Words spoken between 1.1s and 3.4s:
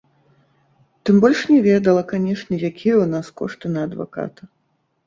больш не ведала, канечне, якія ў нас